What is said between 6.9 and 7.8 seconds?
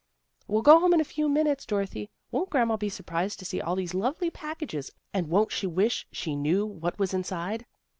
was inside?